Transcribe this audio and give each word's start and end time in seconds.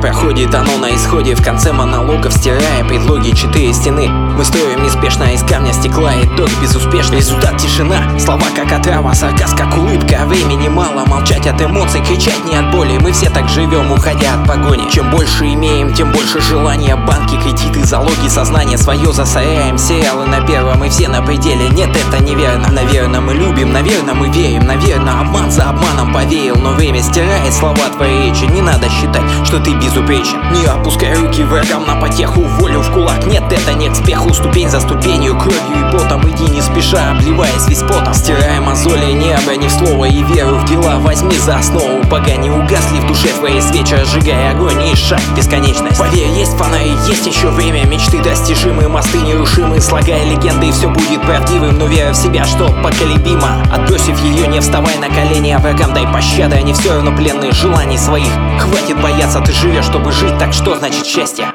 проходит, 0.00 0.54
оно 0.54 0.76
на 0.78 0.94
исходе. 0.94 1.34
В 1.34 1.42
конце 1.42 1.72
монологов 1.72 2.32
стирая 2.32 2.84
предлоги 2.84 3.30
четыре 3.30 3.72
стены. 3.72 4.08
Мы 4.08 4.44
строим 4.44 4.82
неспешно 4.82 5.24
из 5.24 5.42
камня 5.42 5.72
стекла. 5.72 6.12
Итог 6.22 6.50
безуспешный, 6.60 7.18
результат 7.18 7.56
тишина. 7.58 8.18
Слова 8.18 8.46
как 8.54 8.72
отрава, 8.72 9.12
сарказ 9.14 9.54
как 9.54 9.76
улыбка. 9.76 10.22
Времени 10.26 10.68
мало, 10.68 11.04
молчать 11.06 11.46
от 11.46 11.60
эмоций, 11.62 12.02
кричать 12.04 12.44
не 12.44 12.56
от 12.56 12.70
боли. 12.72 12.98
Мы 12.98 13.12
все 13.12 13.30
так 13.30 13.48
живем, 13.48 13.92
уходя 13.92 14.34
от 14.34 14.46
погони. 14.46 14.90
Чем 14.90 15.10
больше 15.10 15.46
имеем, 15.52 15.92
тем 15.94 16.12
больше 16.12 16.40
желания. 16.40 16.96
Банки, 16.96 17.36
кредиты, 17.36 17.84
залоги, 17.84 18.28
сознание 18.28 18.78
свое 18.78 19.12
засоряем. 19.12 19.78
Сериалы 19.78 20.26
на 20.26 20.40
первом 20.40 20.84
и 20.84 20.90
все 20.90 21.08
на 21.08 21.22
пределе. 21.22 21.68
Нет, 21.70 21.90
это 21.90 22.22
неверно, 22.22 22.68
наверное 22.70 23.20
мы 23.20 23.34
любим 23.34 23.70
Наверное 23.72 24.14
мы 24.14 24.28
верим, 24.28 24.66
наверное 24.66 25.20
обман 25.20 25.50
за 25.50 25.70
обманом 25.70 26.12
повеял. 26.12 26.56
Но 26.56 26.72
время 26.72 27.02
стирает 27.02 27.52
слова 27.54 27.88
твоей 27.96 28.28
речи. 28.28 28.44
Не 28.44 28.62
надо 28.62 28.88
считать, 28.88 29.22
что 29.44 29.60
ты 29.60 29.72
безупречен. 29.90 30.40
Не 30.52 30.66
опускай 30.66 31.14
руки 31.14 31.42
врагам 31.42 31.86
на 31.86 31.96
потеху 31.96 32.42
Волю 32.42 32.80
в 32.80 32.92
кулак, 32.92 33.26
нет, 33.26 33.42
это 33.50 33.74
не 33.74 33.88
к 33.88 33.94
спеху 33.94 34.32
Ступень 34.32 34.68
за 34.68 34.80
ступенью, 34.80 35.36
кровью 35.36 35.88
и 35.88 35.92
потом 35.92 36.28
Иди 36.30 36.44
не 36.50 36.62
спеша, 36.62 37.12
обливаясь 37.12 37.66
весь 37.68 37.80
потом. 37.80 38.14
Стирая 38.14 38.60
мозоли 38.60 39.12
не 39.12 39.34
в 39.68 39.70
слово 39.70 40.06
и 40.06 40.22
веру 40.22 40.56
в 40.56 40.64
дела. 40.64 40.98
Возьми 41.00 41.36
за 41.38 41.56
основу, 41.56 42.04
пока 42.08 42.36
не 42.36 42.50
угасли 42.50 43.00
в 43.00 43.06
душе 43.06 43.28
твоей 43.28 43.60
свечи 43.60 43.96
Сжигая 44.04 44.52
огонь 44.52 44.82
и 44.82 44.94
шаг 44.94 45.20
в 45.20 45.34
бесконечность. 45.36 45.98
Поверь, 45.98 46.28
есть 46.28 46.56
фонари, 46.56 46.94
есть 47.06 47.26
еще 47.26 47.48
время. 47.48 47.84
Мечты 47.86 48.22
достижимы, 48.22 48.88
мосты 48.88 49.18
нерушимы. 49.18 49.80
Слагая 49.80 50.24
легенды, 50.24 50.68
и 50.68 50.72
все 50.72 50.88
будет 50.88 51.22
правдивым. 51.22 51.78
Но 51.78 51.86
вера 51.86 52.12
в 52.12 52.16
себя, 52.16 52.44
что 52.44 52.66
поколебимо. 52.82 53.62
Отбросив 53.72 54.18
ее, 54.22 54.46
не 54.46 54.60
вставай 54.60 54.96
на 54.98 55.08
колени. 55.08 55.52
А 55.52 55.58
врагам 55.58 55.92
дай 55.92 56.06
пощады, 56.06 56.56
они 56.56 56.72
все 56.72 56.94
равно 56.94 57.12
пленные. 57.12 57.52
Желаний 57.52 57.98
своих 57.98 58.30
Хватит 58.60 59.00
бояться, 59.00 59.40
ты 59.40 59.52
живешь, 59.52 59.79
чтобы 59.82 60.12
жить 60.12 60.38
Так 60.38 60.52
что 60.52 60.76
значит 60.76 61.06
счастье? 61.06 61.52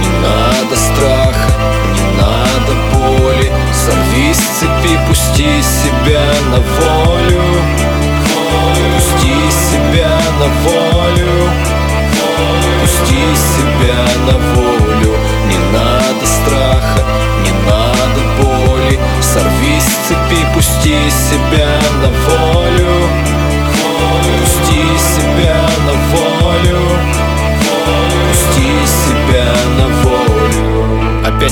Не 0.00 0.08
надо 0.20 0.76
страха, 0.76 1.52
не 1.94 2.20
надо 2.20 2.72
боли 2.92 3.52
Сорви 3.72 4.32
с 4.32 4.38
цепи, 4.38 4.98
пусти 5.08 5.62
себя 5.62 6.22
на 6.50 6.58
волю. 6.58 7.42
Пусти 8.94 9.34
себя 9.50 10.20
на 10.38 10.46
волю. 10.62 11.50
Пусти 12.80 13.24
себя 13.34 14.04
на 14.26 14.38
волю 14.54 14.71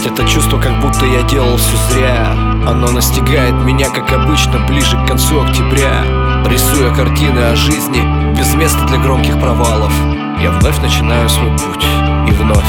Опять 0.00 0.12
это 0.12 0.26
чувство, 0.26 0.58
как 0.58 0.80
будто 0.80 1.04
я 1.04 1.22
делал 1.24 1.58
все 1.58 1.76
зря. 1.90 2.32
Оно 2.66 2.90
настигает 2.90 3.54
меня, 3.64 3.90
как 3.90 4.10
обычно, 4.12 4.58
ближе 4.66 4.96
к 4.96 5.06
концу 5.06 5.42
октября. 5.42 6.04
Рисуя 6.46 6.90
картины 6.94 7.38
о 7.40 7.54
жизни, 7.54 8.02
без 8.34 8.54
места 8.54 8.86
для 8.86 8.96
громких 8.96 9.38
провалов. 9.38 9.92
Я 10.40 10.52
вновь 10.52 10.80
начинаю 10.80 11.28
свой 11.28 11.50
путь. 11.50 11.84
И 12.28 12.32
вновь 12.32 12.64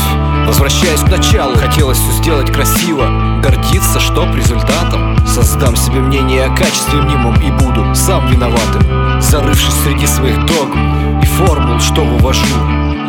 Возвращаясь 0.46 1.02
к 1.02 1.10
началу, 1.10 1.56
хотелось 1.56 2.00
все 2.00 2.12
сделать 2.14 2.52
красиво 2.52 3.40
Гордиться, 3.42 4.00
что 4.00 4.26
результатом. 4.34 5.16
Создам 5.26 5.78
себе 5.78 6.00
мнение 6.00 6.46
о 6.46 6.56
качестве 6.56 7.02
мнимом 7.02 7.36
И 7.36 7.52
буду 7.52 7.96
сам 7.96 8.28
виноватым. 8.28 9.22
Зарывшись 9.22 9.76
среди 9.86 10.08
своих 10.08 10.36
догм 10.46 11.20
И 11.22 11.26
формул, 11.26 11.80
что 11.80 12.02
вывожу 12.04 12.46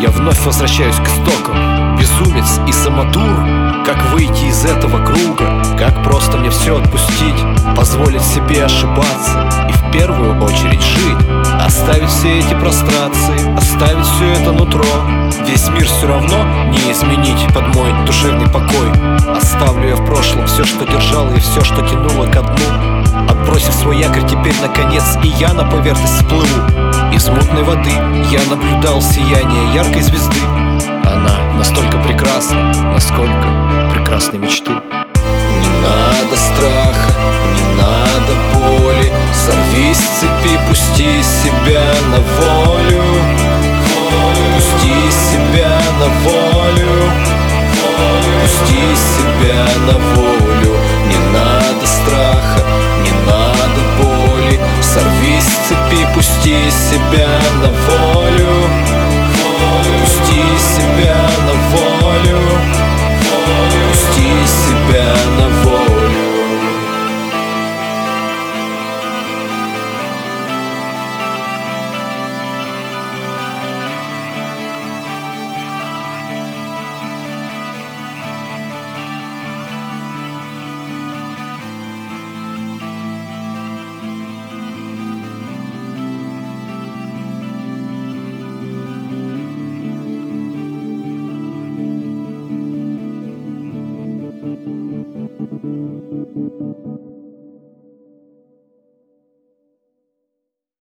Я 0.01 0.11
вновь 0.11 0.45
возвращаюсь 0.45 0.97
к 0.97 1.09
истокам 1.09 1.72
Безумец 2.03 2.59
и 2.67 2.73
самотур 2.73 3.47
Как 3.87 4.11
выйти 4.11 4.47
из 4.47 4.65
этого 4.65 5.05
круга 5.05 5.63
Как 5.79 6.03
просто 6.03 6.37
мне 6.37 6.51
все 6.51 6.77
отпустить 6.77 7.45
Позволить 7.77 8.23
себе 8.23 8.65
ошибаться 8.65 9.49
И 9.69 9.73
в 9.73 9.93
первую 9.93 10.43
очередь 10.43 10.83
жить 10.83 11.29
Оставить 11.65 12.09
все 12.09 12.41
эти 12.41 12.55
прострации 12.55 13.57
Оставить 13.57 14.05
все 14.07 14.33
это 14.33 14.53
нутро. 14.53 14.85
Весь 15.47 15.69
мир 15.69 15.85
все 15.85 16.09
равно 16.09 16.45
не 16.71 16.93
изменить 16.93 17.47
под 17.55 17.75
мой 17.75 17.93
душевный 18.05 18.47
покой. 18.47 18.91
Оставлю 19.37 19.89
я 19.89 19.97
в 19.97 20.05
прошлом 20.05 20.47
все, 20.47 20.65
что 20.65 20.85
держало 20.85 21.31
и 21.35 21.41
все, 21.41 21.63
что 21.63 21.87
тянуло 21.87 22.27
ко 22.27 22.43
дну. 22.43 23.29
Отбросив 23.29 23.75
свой 23.75 23.99
якорь, 23.99 24.27
теперь 24.27 24.55
наконец 24.61 25.05
и 25.23 25.29
я 25.29 25.53
на 25.53 25.65
поверхность 25.65 26.15
всплыву. 26.15 27.13
Из 27.13 27.29
мутной 27.29 27.63
воды 27.63 27.93
я 28.31 28.41
наблюдал 28.51 29.01
сияние 29.03 29.75
яркой 29.75 30.03
звезды 30.03 30.39
Настолько 31.63 31.97
прекрасна, 31.99 32.73
насколько 32.93 33.47
прекрасны 33.95 34.37
мечты. 34.37 34.73
Не 34.73 35.69
надо 35.81 36.37
страха, 36.37 37.13
не 37.55 37.81
надо 37.81 38.33
боли 38.53 39.13
Сорвись 39.33 39.97
с 39.97 40.19
цепи, 40.19 40.59
пусти 40.69 41.23
себя 41.23 41.85
на 42.11 42.19
волю. 42.19 43.05
Пусти 44.57 44.97
себя 45.31 45.79
на 46.01 46.09
волю. 46.25 47.13
Пусти 48.43 48.83
себя 49.15 49.65
на 49.87 49.99
волю. 50.17 50.77
Не 51.07 51.19
надо 51.33 51.87
страха, 51.87 52.67
не 53.05 53.13
надо 53.31 53.81
боли 54.01 54.59
Сорвись 54.81 55.45
с 55.45 55.69
цепи, 55.69 56.09
пусти 56.13 56.59
себя 56.71 57.42